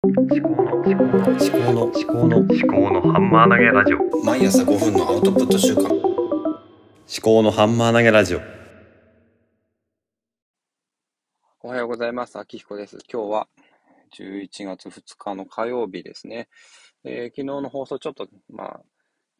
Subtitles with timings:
[0.00, 5.92] 思考の思考の思考の思考の思考のハンマー投げラジオ毎朝5分のアウトプット週間思
[7.20, 8.40] 考のハンマー投げラジオ
[11.64, 12.38] おはようございます。
[12.38, 12.98] 秋彦です。
[13.12, 13.48] 今日は
[14.16, 16.48] 11月2日の火曜日ですね。
[17.02, 18.80] えー昨日の放送ちょっと、まあ、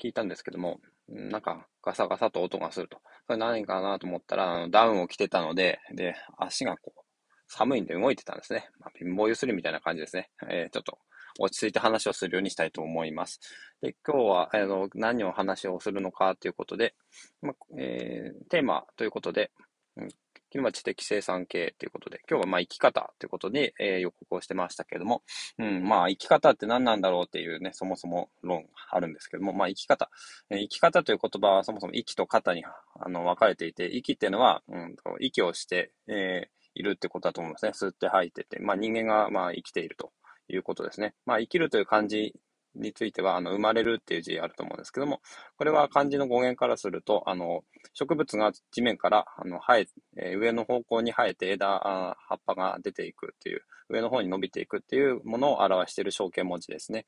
[0.03, 2.99] 聞いたんですけども、うんなんかガサガサと音がすると。
[3.29, 7.01] それ何かなと思ったら、あのダウンを着てたので、で、足がこう、
[7.49, 8.69] 寒いんで動いてたんですね。
[8.79, 10.31] まあ、貧乏ゆすりみたいな感じですね。
[10.49, 10.99] えーちょっと
[11.41, 13.41] 落ち着いて話をするようにしたいと思います。
[13.81, 16.95] で、今日は、あの、何を話をするのかということで、
[17.43, 19.51] まえーテーマということで、
[19.97, 20.09] うん
[20.51, 25.23] 昨日は知的生産系ということで、今日はまあ生き方ということで、えー予告をしてましたけれども、
[25.59, 30.11] うん、まあ生き方って何なんだろうっていうね、そもそも論あるんですけども、まあ生き方。
[30.51, 37.73] え生き方という言葉はそもそも息と肩にあの分かれていて、息っていうのは、うん、息をして、えーいるってことだと思うんですね。
[37.73, 40.13] 吸って吐いてて、まあ人間がまあ生きていると
[40.49, 41.15] いうことですね。
[41.27, 42.35] まあ生きるという漢字
[42.75, 45.21] については、あの、生まれるっていう字あると思うんですけども、
[45.57, 57.07] これは漢字の語源からすると、あの、植物が地面からあの生え、上の方向に生えて枝、葉っぱが出ていくっていう、上の方に伸びていくっていうものを表している象形文字ですね。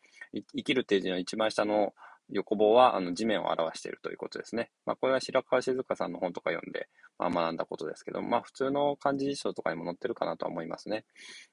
[0.56, 1.94] 生きるっていう字の一番下の
[2.32, 4.70] 横棒はあの地面を表しているということですね。
[4.86, 11.04] まあ、これは白川静香さんの本とか読んで、まあ、学んだことですけど、まあ、普通の漢字辞書とかにも載ってるかなとは思いますね。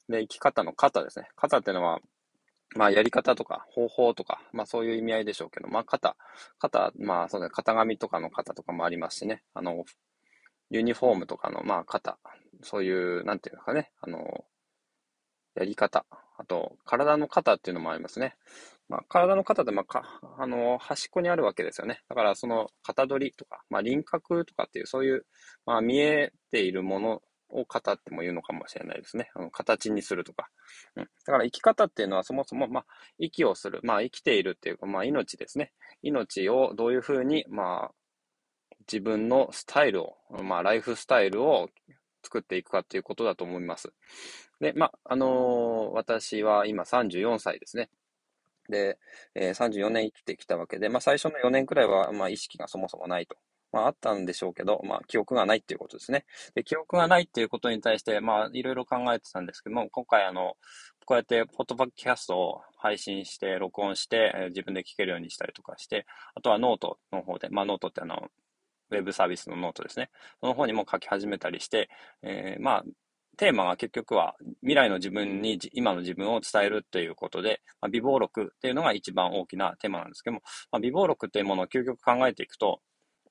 [0.10, 1.28] で、生き方の型ですね。
[1.36, 2.00] 型っていうのは、
[2.76, 6.16] まあ、やり方とか方法とか、まあ、そういう意味合いでしょうけど、まあ、型、
[6.60, 9.44] 型、まあ、そうですね、型紙とかの型とかもありますしね。
[9.54, 9.86] あの、
[10.70, 12.20] ユニフォームとかの、まあ、型、
[12.62, 14.46] そういう、なんていうのかね、あの、
[15.56, 16.06] やり方、
[16.38, 18.36] あと、体の型っていうのもありますね。
[18.90, 22.02] まあ、体の型って、まあ、か、あの、端っこにあるわけですよね。
[22.08, 25.26] だから、その、型取りとか、まあ、輪郭とかっていう、そういう、
[25.66, 29.30] まあ、見えているものを型っても言うのかもしれないですね。
[29.36, 30.48] あの形にするとか。
[30.96, 31.04] うん。
[31.04, 32.86] だから、生き方っていうのは、そもそも、まあ、
[33.18, 35.74] 息をする、まあ、生きているっていうか、まあ、命ですね。
[36.02, 37.92] 命をどういうふうに、まあ、
[38.92, 41.70] 自分のスタイルを、まあ、ライフスタイルを
[42.24, 43.92] 作っていくかっていうことだと思います。
[44.60, 47.90] で、まあ、あのー私は今34歳ですね。
[48.70, 49.00] で、
[49.36, 53.38] えー34年生きてきたわけで、まあ、最初の4年くらいは、まあ、意識がそもそもないと。
[53.72, 56.26] まあ、あったんでしょうけど、まあ、記憶がないっていうことですね。
[56.56, 60.56] で、記憶がないっていうことに対して、まあ、いろいろ考えてたんですけども、今回、あの、
[61.06, 66.06] こうやって、ポッドキャストを配信して、録音して、え自分で聞けるようにしたりとかして、
[66.36, 68.30] あとはノートの方で、まあ、ノートってあの、
[68.90, 70.10] ウェブサービスのノートですね。
[70.40, 71.90] その方にも書き始めたりして、
[72.24, 72.84] えーまあ、
[73.38, 82.82] テーマは結局は未来の自分にじ今の自分を伝えるということで、まあ、備忘録っていうのが一番大きなテーマなんですけども、まあ、微暴録っていうものを究極考えていくと、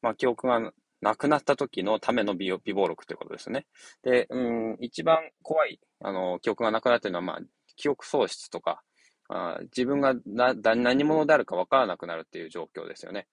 [0.02, 0.72] まあ、記憶が
[1.02, 3.66] なくなった時のための微微暴録ということですね。
[4.02, 7.38] で、うん、一番怖い、あの、記憶がなくなっているのは、まあ、
[7.76, 8.82] 記憶喪失とか、
[9.28, 13.26] あー自分がなだ何者であるか分からなくなるっていう状況ですよね。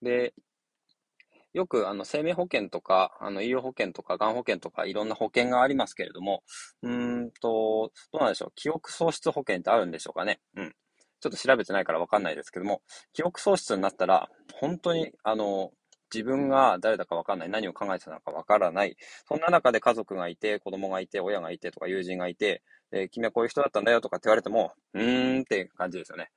[0.00, 0.32] で、
[1.52, 6.42] よくあの生命保険とか、あの医療保険とか、がん保険とか、いろんな保険がありますけれども、
[6.82, 8.52] うんと、どうなんでしょう。
[8.54, 10.40] 記憶喪失保険ってあるんでしょうかね。
[10.56, 10.74] うん。
[11.20, 15.72] ちょっと調べてないからわかんないですけども、記憶喪失になったら、本当に、あの、
[16.12, 18.96] 自分が誰だかわかんない、何を考えてたのかわからない。
[19.28, 26.30] そんな中で家族がいて、子供がいて、親がいてとか友人がいて、で君はこういう人だったんだよとかって言われても、うーんって感じですよね。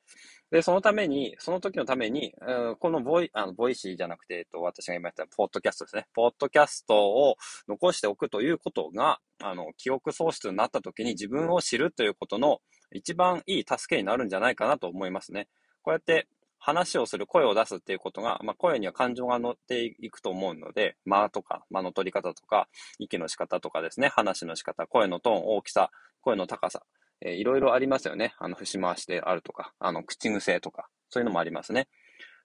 [0.52, 6.06] で、そのために、その時のために、うんこのボイ、あの、 Voicy じゃなくて、えっと、私が今言ったポッドキャストですね。
[6.14, 7.38] ポッドキャストを
[7.68, 12.60] 残しておくということが、あの、記憶喪失になった時に自分を知るということの
[12.92, 15.48] 一番いい助けになるんじゃないかなと思いますね。
[15.82, 16.28] こうやって
[16.66, 22.70] 話をする、声を出すっていうことが、まあ、声には感情が乗っていくと思うので、間とか、間の取り方とか、
[23.00, 25.92] 息の仕方とかですね、話の仕方、声のトーン、大きさ、
[26.22, 26.84] 声の高さ、
[27.20, 28.34] えーいろいろありますよね。
[28.40, 31.90] あの、節回しであるとか、あの、口癖とか、そういうのもありますね。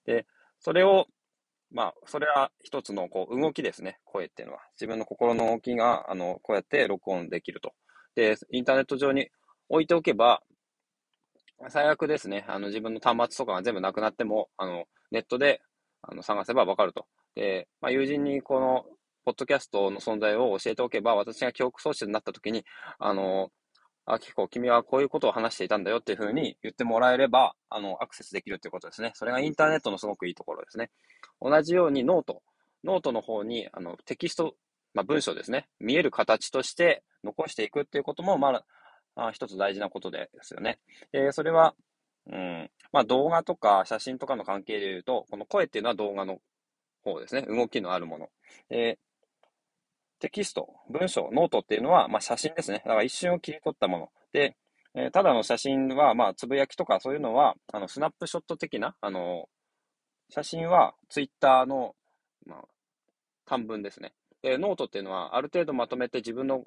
[0.05, 0.27] で、
[0.59, 1.07] それを、
[1.71, 4.63] まあ、それは一つのこう動きですね、声っていうのは。
[4.75, 7.73] 自分の心の動きが、あの、こうやって録音できると。
[8.17, 9.31] で、インターネット上に
[9.69, 10.43] 置いておけば、
[11.69, 15.61] 最悪ですね、あの、自分の端末とかが全部なくなっても、あの、ネットで、
[16.03, 17.07] あの、探せばわかると。
[17.35, 18.85] で、まあ、友人にこの、
[19.25, 22.65] ポッドキャストの存在を教えておけば、私が記憶喪失になった時に、
[22.99, 23.51] あの、
[24.07, 29.13] あ、結構君はこういうことを話していたんだよっていうふうに言ってもらえれば、あの、アクセスできるっていうことですね。
[29.15, 30.91] それがインターネットのすごくいいところですね。
[31.43, 34.55] 同じように note。note の方に、あの、テキスト、
[34.95, 35.69] まあ、文章ですね。
[35.79, 38.65] 見える形として残していくっていうことも、まあ、
[39.19, 40.79] あ一つ大事なことですよね。
[41.13, 41.75] で、それは、
[42.31, 46.41] うん、まあ、動画とか写真とかの関係で言うと、この声っていうのは動画の
[47.03, 47.43] 方ですね。
[47.43, 48.29] 動きのあるもの。
[48.69, 48.99] で、
[50.21, 52.79] テキスト、文章、ノートっていうのは、まあ、写真ですね。
[52.85, 54.09] だから一瞬を切り取ったもの。
[54.33, 54.57] で、
[54.95, 59.49] えーただの写真は、まあ、つぶやきとかそういうのは、あの、スナップショット的な、あの、
[60.31, 61.95] 写真はツイッターの、
[62.47, 62.65] まあ、
[63.47, 64.13] 短文ですね。
[64.43, 66.65] で、ノートっていうのは、ある程度まとめて自分の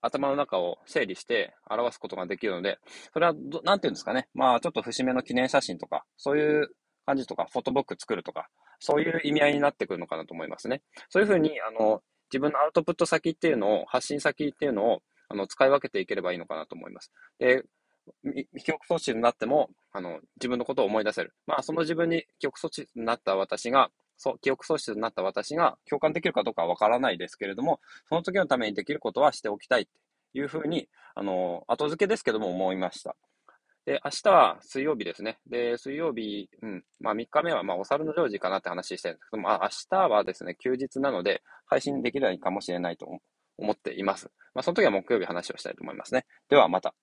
[0.00, 2.78] 頭の中を整理して表すことができるので、
[3.12, 4.28] それはど、なんていうんですかね。
[4.34, 6.68] まあ、ちょっと節目の記念写真とか、そういう
[7.06, 8.48] 感じとか、フォトブック作るとか、
[8.78, 10.82] そういう意味合いになってくるのかなと思いますね。
[11.08, 12.02] そういうふうに、あの、
[12.32, 17.12] 自分のアウトプット先っていうのを、発信先っていうのを、あの、使い分けていければいいのかなと思います。
[17.38, 17.64] で、
[18.64, 21.34] 記憶喪失になっても、あの、自分のことを思い出せる。
[21.46, 23.90] まあ、その自分に記憶喪失になった私が、
[24.22, 33.16] そう、記憶喪失になった私が共感できるかどうかはわからないですけれども、その時のためにできることはしておきたいっていうふうに、あの、後付けですけども思いました。
[33.86, 35.38] で、明日は水曜日ですね。
[35.46, 43.08] で、水曜日、うん、まあ3日目はまあお猿のジョージかなって話してるんですけども、あ明日はですね、休日なので配信できないかもしれないと
[43.56, 44.30] 思っています。
[44.54, 46.26] まあその時は木曜日話をしたいと思いますね。
[46.50, 46.94] ではまた。